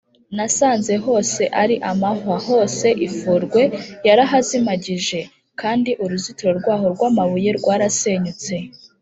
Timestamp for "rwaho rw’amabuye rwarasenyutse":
6.59-8.55